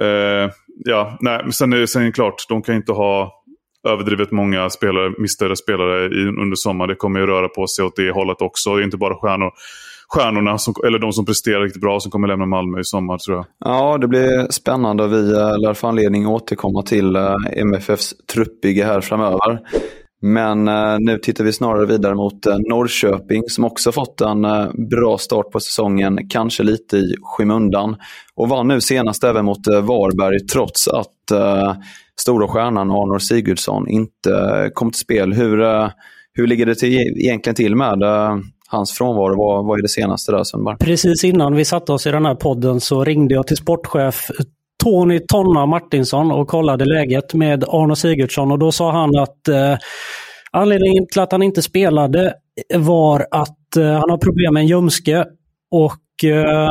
eh, 0.00 0.50
ja, 0.84 1.16
nej, 1.20 1.40
men 1.42 1.52
sen 1.52 1.72
är, 1.72 1.86
sen 1.86 2.02
är 2.02 2.06
det 2.06 2.12
klart, 2.12 2.46
de 2.48 2.62
kan 2.62 2.74
inte 2.74 2.92
ha 2.92 3.42
överdrivet 3.88 4.30
många 4.30 4.70
spelare, 4.70 5.14
missnöjda 5.18 5.56
spelare 5.56 6.04
i, 6.04 6.26
under 6.26 6.56
sommaren. 6.56 6.88
Det 6.88 6.94
kommer 6.94 7.20
ju 7.20 7.26
röra 7.26 7.48
på 7.48 7.66
sig 7.66 7.84
åt 7.84 7.96
det 7.96 8.10
hållet 8.10 8.42
också. 8.42 8.74
Det 8.74 8.82
är 8.82 8.84
inte 8.84 8.96
bara 8.96 9.14
stjärnor, 9.14 9.50
stjärnorna, 10.08 10.58
som, 10.58 10.74
eller 10.86 10.98
de 10.98 11.12
som 11.12 11.26
presterar 11.26 11.60
riktigt 11.60 11.82
bra, 11.82 12.00
som 12.00 12.10
kommer 12.10 12.28
lämna 12.28 12.46
Malmö 12.46 12.80
i 12.80 12.84
sommar 12.84 13.18
tror 13.18 13.36
jag. 13.36 13.46
Ja, 13.58 13.98
det 13.98 14.08
blir 14.08 14.50
spännande. 14.50 15.08
Vi 15.08 15.32
eh, 15.32 15.58
lär 15.58 15.74
få 15.74 15.86
anledning 15.86 16.24
att 16.24 16.30
återkomma 16.30 16.82
till 16.82 17.16
eh, 17.16 17.34
MFFs 17.56 18.14
truppbygge 18.32 18.84
här 18.84 19.00
framöver. 19.00 19.60
Men 20.24 20.68
eh, 20.68 20.98
nu 21.00 21.18
tittar 21.18 21.44
vi 21.44 21.52
snarare 21.52 21.86
vidare 21.86 22.14
mot 22.14 22.46
eh, 22.46 22.56
Norrköping 22.58 23.42
som 23.48 23.64
också 23.64 23.92
fått 23.92 24.20
en 24.20 24.44
eh, 24.44 24.66
bra 24.90 25.18
start 25.18 25.50
på 25.50 25.60
säsongen, 25.60 26.28
kanske 26.28 26.62
lite 26.62 26.96
i 26.96 27.14
skymundan. 27.22 27.96
Och 28.34 28.48
vann 28.48 28.68
nu 28.68 28.80
senast 28.80 29.24
även 29.24 29.44
mot 29.44 29.66
eh, 29.66 29.80
Varberg 29.80 30.40
trots 30.46 30.88
att 30.88 31.30
eh, 31.32 31.74
stora 32.20 32.48
stjärnan 32.48 32.90
Arnor 32.90 33.18
Sigurdsson 33.18 33.88
inte 33.88 34.70
kom 34.74 34.90
till 34.90 35.00
spel. 35.00 35.32
Hur, 35.32 35.62
eh, 35.62 35.88
hur 36.32 36.46
ligger 36.46 36.66
det 36.66 36.74
till, 36.74 36.94
e-, 36.94 37.14
egentligen 37.16 37.54
till 37.54 37.76
med 37.76 38.02
eh, 38.02 38.36
hans 38.68 38.92
frånvaro? 38.92 39.36
Vad, 39.36 39.66
vad 39.66 39.78
är 39.78 39.82
det 39.82 39.88
senaste 39.88 40.32
där 40.32 40.44
Sundberg? 40.44 40.76
Precis 40.80 41.24
innan 41.24 41.56
vi 41.56 41.64
satte 41.64 41.92
oss 41.92 42.06
i 42.06 42.10
den 42.10 42.26
här 42.26 42.34
podden 42.34 42.80
så 42.80 43.04
ringde 43.04 43.34
jag 43.34 43.46
till 43.46 43.56
sportchef 43.56 44.30
Tony 44.82 45.20
Tonna 45.20 45.66
Martinsson 45.66 46.30
och 46.32 46.48
kollade 46.48 46.84
läget 46.84 47.34
med 47.34 47.64
Arno 47.64 47.96
Sigurdsson 47.96 48.52
och 48.52 48.58
då 48.58 48.72
sa 48.72 48.92
han 48.92 49.18
att 49.18 49.48
eh, 49.48 49.76
anledningen 50.52 51.06
till 51.12 51.22
att 51.22 51.32
han 51.32 51.42
inte 51.42 51.62
spelade 51.62 52.34
var 52.74 53.26
att 53.30 53.76
eh, 53.76 53.92
han 53.92 54.10
har 54.10 54.18
problem 54.18 54.54
med 54.54 54.60
en 54.60 54.66
ljumske 54.66 55.24
och 55.70 56.24
eh, 56.24 56.70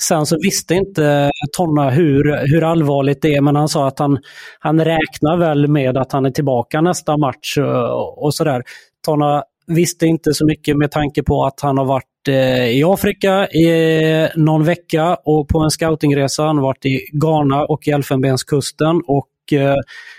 sen 0.00 0.26
så 0.26 0.36
visste 0.42 0.74
inte 0.74 1.30
Tonna 1.56 1.90
hur, 1.90 2.46
hur 2.46 2.64
allvarligt 2.64 3.22
det 3.22 3.34
är 3.34 3.40
men 3.40 3.56
han 3.56 3.68
sa 3.68 3.88
att 3.88 3.98
han, 3.98 4.18
han 4.58 4.84
räknar 4.84 5.36
väl 5.36 5.68
med 5.68 5.96
att 5.96 6.12
han 6.12 6.26
är 6.26 6.30
tillbaka 6.30 6.80
nästa 6.80 7.16
match 7.16 7.58
och, 7.58 8.24
och 8.24 8.34
sådär. 8.34 8.62
Tonna 9.04 9.42
visste 9.66 10.06
inte 10.06 10.34
så 10.34 10.46
mycket 10.46 10.76
med 10.76 10.90
tanke 10.90 11.22
på 11.22 11.44
att 11.44 11.60
han 11.60 11.78
har 11.78 11.84
varit 11.84 12.09
Eh, 12.28 12.66
i 12.70 12.84
Afrika 12.84 13.46
i 13.46 14.28
någon 14.36 14.64
vecka 14.64 15.16
och 15.24 15.48
på 15.48 15.58
en 15.58 15.70
scoutingresa. 15.70 16.42
Han 16.42 16.56
har 16.56 16.62
varit 16.62 16.86
i 16.86 17.00
Ghana 17.12 17.64
och 17.64 17.88
i 17.88 17.90
Elfenbenskusten 17.90 19.02
och 19.06 19.28
eh, 19.52 19.76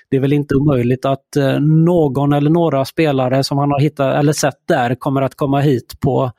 det 0.10 0.18
är 0.18 0.22
väl 0.22 0.34
inte 0.34 0.56
omöjligt 0.56 1.06
att 1.06 1.36
eh, 1.36 1.60
någon 1.60 2.34
eller 2.34 2.50
några 2.50 2.86
spelare 2.86 3.44
som 3.44 3.58
han 3.58 3.72
har 3.72 3.80
hittat 3.80 4.16
eller 4.16 4.34
sett 4.34 4.68
där 4.68 4.96
kommer 4.96 5.22
att 5.22 5.36
komma 5.36 5.60
hit 5.60 6.00
på, 6.00 6.32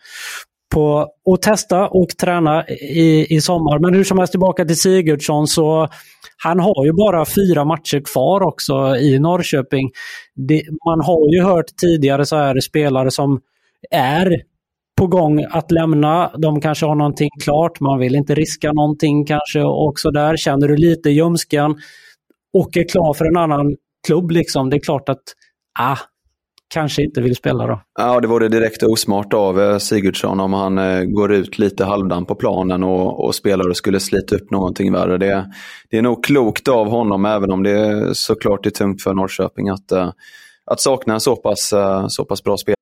på 0.75 1.09
och 1.25 1.43
testa 1.43 1.89
och 1.89 2.09
träna 2.09 2.69
i, 2.69 3.37
i 3.37 3.41
sommar. 3.41 3.79
Men 3.79 3.95
hur 3.95 4.05
som 4.05 4.19
helst 4.19 4.33
tillbaka 4.33 4.65
till 4.65 4.81
Sigurdsson 4.81 5.47
så 5.47 5.89
han 6.37 6.61
har 6.61 6.85
ju 6.85 6.93
bara 6.93 7.25
fyra 7.25 7.65
matcher 7.65 8.03
kvar 8.13 8.43
också 8.43 8.97
i 8.97 9.19
Norrköping. 9.19 9.91
Det, 10.35 10.63
man 10.87 11.01
har 11.01 11.35
ju 11.35 11.43
hört 11.43 11.77
tidigare 11.81 12.27
så 12.27 12.37
här 12.37 12.61
spelare 12.61 13.11
som 13.11 13.41
är 13.91 14.52
på 15.03 15.07
gång 15.07 15.45
att 15.51 15.71
lämna. 15.71 16.31
De 16.39 16.61
kanske 16.61 16.87
har 16.87 16.95
någonting 16.95 17.31
klart, 17.45 17.81
man 17.81 17.99
vill 17.99 18.15
inte 18.15 18.35
riska 18.35 18.73
någonting 18.73 19.27
kanske 19.27 19.63
också 19.63 20.11
där. 20.11 20.37
Känner 20.37 20.69
du 20.69 20.77
lite 20.77 21.11
ljumsken 21.11 21.71
och 22.53 22.77
är 22.77 22.89
klar 22.89 23.15
för 23.15 23.25
en 23.25 23.37
annan 23.37 23.77
klubb, 24.07 24.31
liksom. 24.31 24.71
det 24.71 24.77
är 24.77 24.81
klart 24.81 25.09
att 25.09 25.23
ah, 25.79 25.97
kanske 26.75 27.03
inte 27.03 27.21
vill 27.21 27.37
spela 27.37 27.67
då. 27.67 27.81
Ja, 27.99 28.21
det 28.21 28.29
vore 28.29 28.49
direkt 28.49 28.83
osmart 28.83 29.33
av 29.33 29.61
eh, 29.61 29.79
Sigurdsson 29.79 30.41
om 30.41 30.53
han 30.53 30.79
eh, 30.79 31.03
går 31.03 31.33
ut 31.33 31.59
lite 31.59 31.85
halvdan 31.85 32.25
på 32.25 32.35
planen 32.35 32.83
och, 32.83 33.25
och 33.25 33.35
spelare 33.35 33.75
skulle 33.75 34.01
slita 34.01 34.37
upp 34.37 34.51
någonting 34.51 34.93
värre. 34.93 35.19
Det, 35.19 35.53
det 35.91 35.99
är 35.99 36.03
nog 36.03 36.25
klokt 36.25 36.69
av 36.69 36.89
honom, 36.89 37.25
även 37.25 37.51
om 37.51 37.63
det 37.63 38.09
såklart 38.15 38.67
är 38.67 38.71
tungt 38.71 39.03
för 39.03 39.15
Norrköping 39.15 39.69
att, 39.69 39.93
eh, 39.93 40.11
att 40.67 40.81
sakna 40.81 41.15
en 41.15 41.21
så 41.21 41.37
pass, 41.37 41.75
så 42.09 42.25
pass 42.25 42.45
bra 42.45 42.57
spelare. 42.57 42.82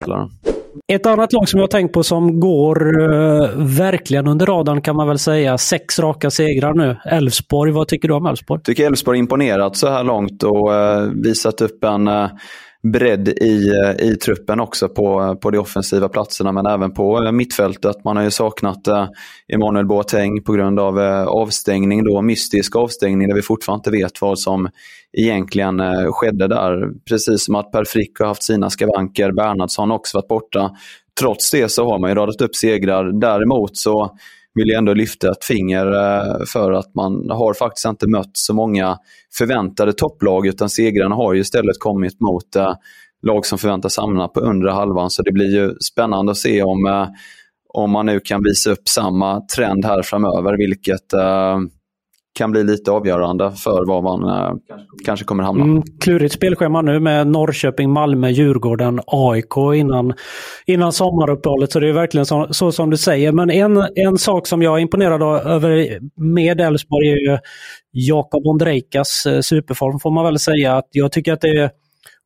ACAST. 0.00 0.60
Ett 0.92 1.06
annat 1.06 1.32
lag 1.32 1.48
som 1.48 1.58
jag 1.58 1.62
har 1.62 1.68
tänkt 1.68 1.92
på 1.92 2.02
som 2.02 2.40
går 2.40 3.02
uh, 3.02 3.48
verkligen 3.56 4.28
under 4.28 4.46
radarn 4.46 4.82
kan 4.82 4.96
man 4.96 5.08
väl 5.08 5.18
säga. 5.18 5.58
Sex 5.58 5.98
raka 5.98 6.30
segrar 6.30 6.74
nu. 6.74 6.96
Elfsborg, 7.04 7.72
vad 7.72 7.88
tycker 7.88 8.08
du 8.08 8.14
om 8.14 8.26
Elfsborg? 8.26 8.62
tycker 8.62 8.86
Elfsborg 8.86 9.18
imponerat 9.18 9.76
så 9.76 9.88
här 9.88 10.04
långt 10.04 10.42
och 10.42 10.70
uh, 10.72 11.22
visat 11.24 11.60
upp 11.60 11.84
en 11.84 12.08
uh, 12.08 12.28
bredd 12.82 13.28
i, 13.28 13.68
eh, 13.68 14.06
i 14.06 14.16
truppen 14.16 14.60
också 14.60 14.88
på, 14.88 15.22
eh, 15.22 15.34
på 15.34 15.50
de 15.50 15.58
offensiva 15.58 16.08
platserna 16.08 16.52
men 16.52 16.66
även 16.66 16.92
på 16.94 17.24
eh, 17.24 17.32
mittfältet. 17.32 18.04
Man 18.04 18.16
har 18.16 18.24
ju 18.24 18.30
saknat 18.30 18.86
eh, 18.86 19.08
Emanuel 19.48 19.86
Boateng 19.86 20.42
på 20.42 20.52
grund 20.52 20.80
av 20.80 21.00
eh, 21.00 21.26
avstängning, 21.26 22.04
då, 22.04 22.22
mystisk 22.22 22.76
avstängning 22.76 23.28
där 23.28 23.34
vi 23.34 23.42
fortfarande 23.42 23.80
inte 23.80 24.04
vet 24.04 24.20
vad 24.20 24.38
som 24.38 24.68
egentligen 25.12 25.80
eh, 25.80 26.06
skedde 26.12 26.48
där. 26.48 26.90
Precis 27.08 27.44
som 27.44 27.54
att 27.54 27.72
Per 27.72 27.84
Frick 27.84 28.18
har 28.18 28.26
haft 28.26 28.42
sina 28.42 28.70
skavanker, 28.70 29.32
Bernhardsson 29.32 29.90
har 29.90 29.96
också 29.96 30.18
varit 30.18 30.28
borta. 30.28 30.70
Trots 31.20 31.50
det 31.50 31.68
så 31.68 31.84
har 31.90 31.98
man 31.98 32.10
ju 32.10 32.14
radat 32.14 32.40
upp 32.40 32.56
segrar. 32.56 33.20
Däremot 33.20 33.76
så 33.76 34.16
vill 34.54 34.68
jag 34.68 34.78
ändå 34.78 34.94
lyfta 34.94 35.30
ett 35.30 35.44
finger 35.44 35.86
eh, 35.86 36.44
för 36.46 36.72
att 36.72 36.94
man 36.94 37.30
har 37.30 37.54
faktiskt 37.54 37.86
inte 37.86 38.08
mött 38.08 38.30
så 38.32 38.54
många 38.54 38.98
förväntade 39.38 39.92
topplag 39.92 40.46
utan 40.46 40.70
segrarna 40.70 41.14
har 41.14 41.34
ju 41.34 41.40
istället 41.40 41.78
kommit 41.78 42.20
mot 42.20 42.56
eh, 42.56 42.74
lag 43.22 43.46
som 43.46 43.58
förväntas 43.58 43.96
hamna 43.96 44.28
på 44.28 44.40
undre 44.40 44.70
halvan. 44.70 45.10
Så 45.10 45.22
det 45.22 45.32
blir 45.32 45.54
ju 45.54 45.74
spännande 45.92 46.32
att 46.32 46.38
se 46.38 46.62
om, 46.62 46.86
eh, 46.86 47.08
om 47.74 47.90
man 47.90 48.06
nu 48.06 48.20
kan 48.20 48.42
visa 48.42 48.70
upp 48.70 48.88
samma 48.88 49.40
trend 49.40 49.84
här 49.84 50.02
framöver, 50.02 50.56
vilket 50.56 51.14
kan 52.32 52.50
bli 52.50 52.64
lite 52.64 52.90
avgörande 52.90 53.52
för 53.52 53.86
var 53.86 54.02
man 54.02 54.28
eh, 54.28 54.52
kanske 55.04 55.24
kommer 55.24 55.44
hamna. 55.44 55.64
Mm, 55.64 55.82
klurigt 56.00 56.34
spelschema 56.34 56.82
nu 56.82 57.00
med 57.00 57.26
Norrköping, 57.26 57.90
Malmö, 57.90 58.28
Djurgården, 58.28 59.00
AIK 59.06 59.56
innan, 59.74 60.12
innan 60.66 60.92
sommaruppehållet. 60.92 61.72
Så 61.72 61.80
det 61.80 61.88
är 61.88 61.92
verkligen 61.92 62.26
så, 62.26 62.46
så, 62.50 62.72
som 62.72 62.90
du 62.90 62.96
säger. 62.96 63.32
Men 63.32 63.50
en, 63.50 63.84
en 63.94 64.18
sak 64.18 64.46
som 64.46 64.62
jag 64.62 64.76
är 64.76 64.82
imponerad 64.82 65.22
över 65.46 65.98
med 66.16 66.60
Elfsborg 66.60 67.08
är 67.08 67.30
ju 67.30 67.38
Jakob 67.92 68.46
Ondrejkas 68.46 69.26
eh, 69.26 69.40
superform 69.40 69.98
får 70.00 70.10
man 70.10 70.24
väl 70.24 70.38
säga. 70.38 70.76
Att 70.76 70.88
jag 70.90 71.12
tycker 71.12 71.32
att 71.32 71.40
det 71.40 71.48
är 71.48 71.70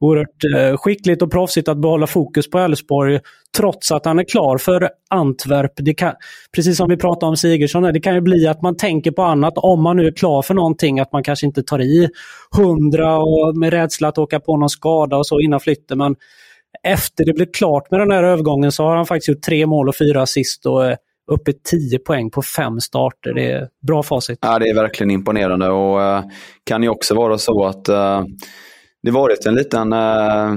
oerhört 0.00 0.44
eh, 0.56 0.76
skickligt 0.76 1.22
och 1.22 1.30
proffsigt 1.30 1.68
att 1.68 1.78
behålla 1.78 2.06
fokus 2.06 2.50
på 2.50 2.58
Elfsborg 2.58 3.20
trots 3.56 3.92
att 3.92 4.04
han 4.04 4.18
är 4.18 4.24
klar 4.24 4.58
för 4.58 4.90
Antwerp. 5.10 5.72
Det 5.76 5.94
kan, 5.94 6.12
precis 6.56 6.76
som 6.76 6.88
vi 6.88 6.96
pratade 6.96 7.30
om 7.30 7.36
Sigurdsson, 7.36 7.82
det 7.82 8.00
kan 8.00 8.14
ju 8.14 8.20
bli 8.20 8.46
att 8.46 8.62
man 8.62 8.76
tänker 8.76 9.10
på 9.10 9.22
annat 9.22 9.52
om 9.56 9.82
man 9.82 9.96
nu 9.96 10.06
är 10.06 10.12
klar 10.12 10.42
för 10.42 10.54
någonting, 10.54 11.00
att 11.00 11.12
man 11.12 11.22
kanske 11.22 11.46
inte 11.46 11.62
tar 11.62 11.80
i 11.80 12.08
hundra 12.56 13.18
och 13.18 13.56
med 13.56 13.72
rädsla 13.72 14.08
att 14.08 14.18
åka 14.18 14.40
på 14.40 14.56
någon 14.56 14.70
skada 14.70 15.16
och 15.16 15.26
så 15.26 15.40
innan 15.40 15.60
flytten. 15.60 15.98
Men 15.98 16.16
efter 16.82 17.24
det 17.24 17.32
blev 17.32 17.52
klart 17.52 17.90
med 17.90 18.00
den 18.00 18.10
här 18.10 18.22
övergången 18.22 18.72
så 18.72 18.84
har 18.84 18.96
han 18.96 19.06
faktiskt 19.06 19.28
gjort 19.28 19.42
tre 19.42 19.66
mål 19.66 19.88
och 19.88 19.96
fyra 19.96 20.22
assist 20.22 20.66
och 20.66 20.82
uppe 21.32 21.52
10 21.52 21.98
poäng 21.98 22.30
på 22.30 22.42
fem 22.42 22.80
starter. 22.80 23.34
Det 23.34 23.50
är 23.50 23.68
bra 23.86 24.02
facit. 24.02 24.38
Ja, 24.42 24.58
det 24.58 24.68
är 24.68 24.74
verkligen 24.74 25.10
imponerande 25.10 25.68
och 25.68 26.02
eh, 26.02 26.24
kan 26.64 26.82
ju 26.82 26.88
också 26.88 27.14
vara 27.14 27.38
så 27.38 27.64
att 27.64 27.88
uh, 27.88 28.24
det 29.04 29.10
varit 29.10 29.46
en 29.46 29.54
liten, 29.54 29.92
eh, 29.92 30.56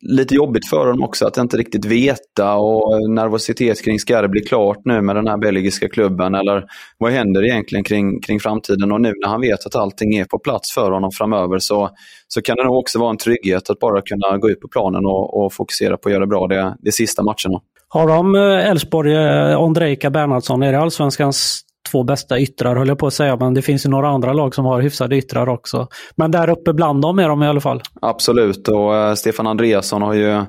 lite 0.00 0.34
jobbigt 0.34 0.68
för 0.68 0.86
honom 0.86 1.04
också 1.04 1.26
att 1.26 1.36
inte 1.36 1.56
riktigt 1.56 1.84
veta 1.84 2.54
och 2.54 3.10
nervositet 3.10 3.84
kring 3.84 3.98
ska 3.98 4.22
det 4.22 4.28
bli 4.28 4.40
klart 4.40 4.78
nu 4.84 5.02
med 5.02 5.16
den 5.16 5.28
här 5.28 5.36
belgiska 5.36 5.88
klubben 5.88 6.34
eller 6.34 6.64
vad 6.98 7.12
händer 7.12 7.44
egentligen 7.44 7.84
kring, 7.84 8.20
kring 8.20 8.40
framtiden 8.40 8.92
och 8.92 9.00
nu 9.00 9.12
när 9.22 9.28
han 9.28 9.40
vet 9.40 9.66
att 9.66 9.76
allting 9.76 10.16
är 10.16 10.24
på 10.24 10.38
plats 10.38 10.72
för 10.72 10.90
honom 10.90 11.10
framöver 11.10 11.58
så, 11.58 11.90
så 12.28 12.42
kan 12.42 12.56
det 12.56 12.64
nog 12.64 12.76
också 12.76 12.98
vara 12.98 13.10
en 13.10 13.16
trygghet 13.16 13.70
att 13.70 13.78
bara 13.78 14.02
kunna 14.02 14.38
gå 14.38 14.50
ut 14.50 14.60
på 14.60 14.68
planen 14.68 15.06
och, 15.06 15.44
och 15.44 15.52
fokusera 15.52 15.96
på 15.96 16.08
att 16.08 16.12
göra 16.12 16.26
bra 16.26 16.46
de, 16.46 16.74
de 16.80 16.92
sista 16.92 17.22
matcherna. 17.22 17.60
Har 17.88 18.08
de 18.08 18.34
eh, 18.34 18.70
Elfsborg, 18.70 19.14
eh, 19.14 19.62
Ondrejka 19.62 20.10
Bernhardsson, 20.10 20.62
är 20.62 20.72
det 20.72 20.78
allsvenskans 20.78 21.62
två 21.90 22.02
bästa 22.02 22.40
yttrar 22.40 22.76
höll 22.76 22.88
jag 22.88 22.98
på 22.98 23.06
att 23.06 23.14
säga, 23.14 23.36
men 23.36 23.54
det 23.54 23.62
finns 23.62 23.86
ju 23.86 23.90
några 23.90 24.08
andra 24.08 24.32
lag 24.32 24.54
som 24.54 24.64
har 24.64 24.80
hyfsade 24.80 25.16
yttrar 25.16 25.48
också. 25.48 25.88
Men 26.16 26.30
där 26.30 26.50
uppe 26.50 26.72
bland 26.72 27.02
dem 27.02 27.18
är 27.18 27.28
de 27.28 27.42
i 27.42 27.46
alla 27.46 27.60
fall. 27.60 27.82
Absolut, 28.00 28.68
och 28.68 28.96
eh, 28.96 29.14
Stefan 29.14 29.46
Andreasson 29.46 30.02
har 30.02 30.14
ju 30.14 30.44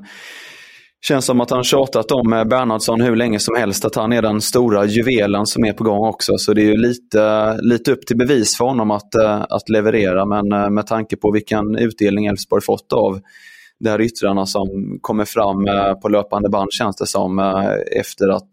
Känns 1.02 1.26
som 1.26 1.42
att 1.42 1.50
han 1.50 1.64
tjatat 1.64 2.12
om 2.12 2.34
eh, 2.34 2.44
Bernhardsson 2.44 3.02
hur 3.02 3.16
länge 3.16 3.40
som 3.40 3.56
helst, 3.56 3.86
att 3.86 3.96
han 3.96 4.14
är 4.14 4.22
den 4.22 4.42
stora 4.42 4.86
juvelen 4.86 5.46
som 5.46 5.66
är 5.66 5.74
på 5.74 5.84
gång 5.84 6.08
också. 6.08 6.38
Så 6.38 6.54
det 6.54 6.62
är 6.62 6.66
ju 6.66 6.78
lite, 6.78 7.58
lite 7.62 7.92
upp 7.92 8.06
till 8.06 8.18
bevis 8.18 8.58
för 8.58 8.66
honom 8.66 8.92
att, 8.92 9.16
eh, 9.16 9.42
att 9.50 9.70
leverera. 9.70 10.26
Men 10.26 10.74
med 10.74 10.88
tanke 10.88 11.16
på 11.16 11.32
vilken 11.32 11.76
utdelning 11.76 12.26
Elfsborg 12.26 12.62
fått 12.62 12.94
av 12.94 13.20
de 13.80 13.90
här 13.90 14.02
yttrarna 14.02 14.46
som 14.46 14.68
kommer 15.02 15.26
fram 15.26 15.66
på 16.02 16.10
löpande 16.10 16.50
band 16.50 16.72
känns 16.72 16.96
det 16.96 17.06
som 17.06 17.40
efter 17.92 18.28
att 18.28 18.50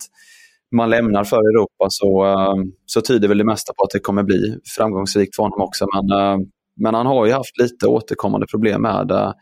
man 0.74 0.90
lämnar 0.90 1.24
för 1.24 1.36
Europa 1.36 1.86
så, 1.88 2.26
eh, 2.26 2.54
så 2.86 3.00
tyder 3.00 3.28
väl 3.28 3.38
det 3.38 3.44
mesta 3.44 3.72
på 3.76 3.84
att 3.84 3.90
det 3.90 4.00
kommer 4.00 4.22
bli 4.22 4.58
framgångsrikt 4.76 5.36
för 5.36 5.42
honom 5.42 5.60
också. 5.60 5.86
Men, 5.94 6.18
eh, 6.20 6.38
men 6.76 6.94
han 6.94 7.06
har 7.06 7.26
ju 7.26 7.32
haft 7.32 7.58
lite 7.62 7.86
återkommande 7.86 8.46
problem 8.46 8.82
med 8.82 9.10
eh, 9.10 9.32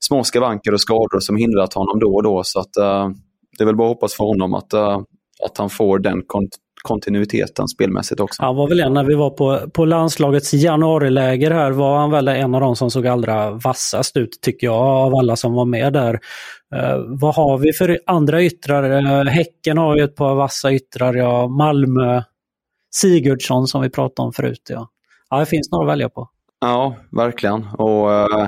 små 0.00 0.24
skavanker 0.24 0.72
och 0.72 0.80
skador 0.80 1.20
som 1.20 1.36
hindrat 1.36 1.74
honom 1.74 1.98
då 2.00 2.14
och 2.14 2.22
då. 2.22 2.42
Så 2.44 2.60
att, 2.60 2.72
det 3.58 3.64
är 3.64 3.66
väl 3.66 3.76
bara 3.76 3.88
att 3.88 3.94
hoppas 3.94 4.14
för 4.14 4.24
honom 4.24 4.54
att, 4.54 4.74
att 5.44 5.58
han 5.58 5.70
får 5.70 5.98
den 5.98 6.22
kont 6.26 6.50
kontinuiteten 6.82 7.68
spelmässigt 7.68 8.20
också. 8.20 8.42
Han 8.42 8.56
var 8.56 8.68
väl 8.68 8.80
en 8.80 8.94
när 8.94 9.04
vi 9.04 9.14
var 9.14 9.30
på, 9.30 9.70
på 9.70 9.84
landslagets 9.84 10.54
januariläger 10.54 11.50
här 11.50 11.70
var 11.70 11.98
han 11.98 12.10
väl 12.10 12.28
en 12.28 12.54
av 12.54 12.60
de 12.60 12.76
som 12.76 12.90
såg 12.90 13.06
allra 13.06 13.50
vassast 13.50 14.16
ut 14.16 14.40
tycker 14.42 14.66
jag 14.66 14.76
av 14.76 15.14
alla 15.14 15.36
som 15.36 15.52
var 15.52 15.64
med 15.64 15.92
där. 15.92 16.14
Uh, 16.74 17.18
vad 17.20 17.34
har 17.34 17.58
vi 17.58 17.72
för 17.72 17.98
andra 18.06 18.42
yttrar? 18.42 18.90
Uh, 18.90 19.30
häcken 19.30 19.78
har 19.78 19.96
ju 19.96 20.04
ett 20.04 20.16
par 20.16 20.34
vassa 20.34 20.72
yttrar, 20.72 21.14
ja. 21.14 21.48
Malmö, 21.48 22.22
Sigurdsson 22.94 23.66
som 23.66 23.82
vi 23.82 23.90
pratade 23.90 24.26
om 24.26 24.32
förut. 24.32 24.66
Ja, 24.68 24.88
ja 25.30 25.38
det 25.38 25.46
finns 25.46 25.70
några 25.70 25.84
att 25.84 25.92
välja 25.92 26.08
på. 26.08 26.28
Ja, 26.60 26.96
verkligen. 27.10 27.66
Och 27.66 28.08
uh, 28.08 28.46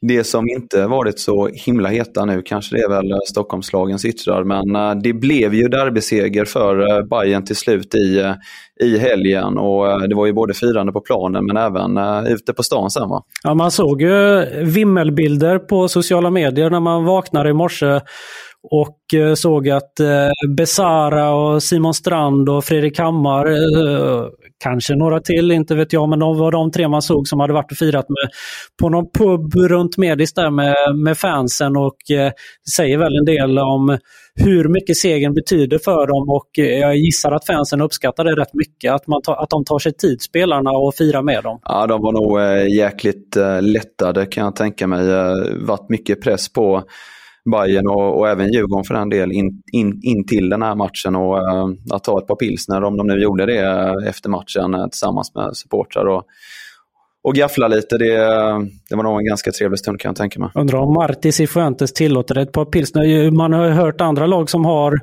det 0.00 0.24
som 0.24 0.48
inte 0.48 0.86
varit 0.86 1.18
så 1.18 1.48
himla 1.48 1.88
heta 1.88 2.24
nu 2.24 2.42
kanske 2.42 2.76
det 2.76 2.82
är 2.82 2.88
väl 2.88 3.10
eh, 3.10 3.18
Stockholmslagens 3.30 4.04
yttrar, 4.04 4.44
men 4.44 4.76
eh, 4.76 5.02
det 5.02 5.12
blev 5.12 5.54
ju 5.54 5.68
derbyseger 5.68 6.44
för 6.44 6.90
eh, 6.90 7.04
Bayern 7.04 7.44
till 7.44 7.56
slut 7.56 7.94
i, 7.94 8.34
i 8.84 8.98
helgen 8.98 9.58
och 9.58 10.08
det 10.08 10.14
var 10.14 10.26
ju 10.26 10.32
både 10.32 10.54
firande 10.54 10.92
på 10.92 11.00
planen 11.00 11.46
men 11.46 11.56
även 11.56 12.26
ute 12.26 12.52
på 12.52 12.62
stan 12.62 12.90
sen 12.90 13.08
va? 13.08 13.22
Ja, 13.42 13.54
man 13.54 13.70
såg 13.70 14.02
ju 14.02 14.46
vimmelbilder 14.64 15.58
på 15.58 15.88
sociala 15.88 16.30
medier 16.30 16.70
när 16.70 16.80
man 16.80 17.04
vaknade 17.04 17.50
i 17.50 17.52
morse 17.52 18.00
och 18.70 18.98
såg 19.36 19.68
att 19.68 19.92
Besara 20.56 21.34
och 21.34 21.62
Simon 21.62 21.94
Strand 21.94 22.48
och 22.48 22.64
Fredrik 22.64 22.98
Hammar 22.98 23.46
kanske 24.58 24.94
några 24.94 25.20
till, 25.20 25.50
inte 25.50 25.74
vet 25.74 25.92
jag, 25.92 26.08
men 26.08 26.18
de 26.18 26.38
var 26.38 26.52
de 26.52 26.70
tre 26.70 26.88
man 26.88 27.02
såg 27.02 27.28
som 27.28 27.40
hade 27.40 27.52
varit 27.52 27.72
och 27.72 27.78
firat 27.78 28.08
med, 28.08 28.30
på 28.80 28.88
någon 28.88 29.10
pub 29.10 29.54
runt 29.54 29.96
Medis 29.96 30.34
där 30.34 30.50
med, 30.50 30.76
med 31.04 31.18
fansen 31.18 31.76
och 31.76 32.10
eh, 32.10 32.32
det 32.64 32.70
säger 32.76 32.98
väl 32.98 33.16
en 33.18 33.24
del 33.24 33.58
om 33.58 33.98
hur 34.34 34.68
mycket 34.68 34.96
segern 34.96 35.34
betyder 35.34 35.78
för 35.78 36.06
dem 36.06 36.28
och 36.28 36.58
eh, 36.58 36.78
jag 36.78 36.96
gissar 36.96 37.32
att 37.32 37.46
fansen 37.46 37.80
uppskattar 37.80 38.24
det 38.24 38.36
rätt 38.36 38.54
mycket, 38.54 38.92
att, 38.92 39.06
man 39.06 39.22
ta, 39.22 39.34
att 39.34 39.50
de 39.50 39.64
tar 39.64 39.78
sig 39.78 39.92
tid, 39.92 40.22
spelarna, 40.22 40.70
och 40.70 40.94
firar 40.94 41.22
med 41.22 41.42
dem. 41.42 41.60
Ja, 41.64 41.86
de 41.86 42.02
var 42.02 42.12
nog 42.12 42.40
eh, 42.40 42.76
jäkligt 42.76 43.36
eh, 43.36 43.62
lättade 43.62 44.26
kan 44.26 44.44
jag 44.44 44.56
tänka 44.56 44.86
mig. 44.86 45.10
Eh, 45.10 45.34
varit 45.66 45.88
mycket 45.88 46.22
press 46.22 46.52
på 46.52 46.84
Bayern 47.50 47.88
och, 47.88 48.18
och, 48.18 48.28
även 48.28 48.52
Djurgården 48.52 48.84
för 48.84 48.94
den 48.94 49.08
del 49.08 49.32
in, 49.32 49.62
in, 49.72 50.00
in 50.02 50.26
till 50.26 50.48
den 50.48 50.62
här 50.62 50.74
matchen 50.74 51.16
och 51.16 51.36
uh, 51.36 51.94
att 51.94 52.04
ta 52.04 52.18
ett 52.18 52.26
par 52.26 52.36
pilsner 52.36 52.84
om 52.84 52.96
de 52.96 53.06
nu 53.06 53.22
gjorde 53.22 53.46
det 53.46 53.58
eh, 53.58 54.08
efter 54.08 54.30
matchen 54.30 54.74
uh, 54.74 54.88
tillsammans 54.88 55.34
med 55.34 55.56
supportrar 55.56 56.04
och, 56.04 56.24
och 57.22 57.34
gaffla 57.34 57.68
lite. 57.68 57.98
Det, 57.98 58.16
det 58.88 58.96
var 58.96 59.02
nog 59.02 59.18
en 59.18 59.26
ganska 59.26 59.52
trevlig 59.52 59.78
stund 59.78 60.00
kan 60.00 60.08
jag 60.08 60.16
tänka 60.16 60.40
mig. 60.40 60.50
Undrar 60.54 60.78
om 60.78 60.94
Martis 60.94 61.40
i 61.40 61.46
Fuentes 61.46 61.92
tillåter 61.92 62.38
ett 62.38 62.52
par 62.52 62.64
pilsner. 62.64 63.30
Man 63.30 63.52
har 63.52 63.68
hört 63.68 64.00
andra 64.00 64.26
lag 64.26 64.50
som 64.50 64.64
har 64.64 65.00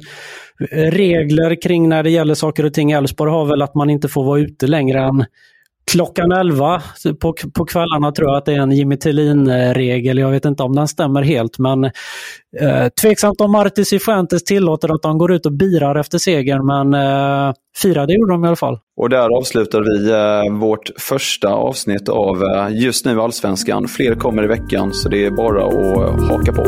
regler 0.91 1.61
kring 1.61 1.89
när 1.89 2.03
det 2.03 2.09
gäller 2.09 2.33
saker 2.33 2.65
och 2.65 2.73
ting. 2.73 2.91
Elfsborg 2.91 3.31
har 3.31 3.45
väl 3.45 3.61
att 3.61 3.75
man 3.75 3.89
inte 3.89 4.07
får 4.07 4.23
vara 4.23 4.39
ute 4.39 4.67
längre 4.67 4.99
än 4.99 5.25
klockan 5.91 6.31
11 6.31 6.81
på, 7.21 7.35
på 7.53 7.65
kvällarna 7.65 8.11
tror 8.11 8.29
jag 8.29 8.37
att 8.37 8.45
det 8.45 8.53
är 8.53 8.59
en 8.59 8.71
Jimmy 8.71 8.97
Tillin-regel. 8.97 10.17
Jag 10.17 10.31
vet 10.31 10.45
inte 10.45 10.63
om 10.63 10.75
den 10.75 10.87
stämmer 10.87 11.21
helt 11.21 11.59
men 11.59 11.83
eh, 12.59 12.87
tveksamt 13.01 13.41
om 13.41 13.51
Martis 13.51 13.93
i 13.93 13.99
Fuentes 13.99 14.43
tillåter 14.43 14.95
att 14.95 15.01
de 15.01 15.17
går 15.17 15.33
ut 15.33 15.45
och 15.45 15.53
birar 15.53 15.95
efter 15.95 16.17
segern 16.17 16.65
men 16.65 16.93
eh, 16.93 17.53
firade 17.77 18.13
gjorde 18.13 18.33
de 18.33 18.43
i 18.43 18.47
alla 18.47 18.55
fall. 18.55 18.79
Och 18.97 19.09
där 19.09 19.37
avslutar 19.37 19.81
vi 19.81 20.11
eh, 20.11 20.59
vårt 20.59 20.89
första 20.99 21.49
avsnitt 21.49 22.09
av 22.09 22.43
eh, 22.43 22.67
Just 22.71 23.05
nu 23.05 23.21
Allsvenskan. 23.21 23.87
Fler 23.87 24.15
kommer 24.15 24.43
i 24.43 24.47
veckan 24.47 24.93
så 24.93 25.09
det 25.09 25.25
är 25.25 25.31
bara 25.31 25.65
att 25.65 26.19
eh, 26.19 26.27
haka 26.27 26.53
på. 26.53 26.63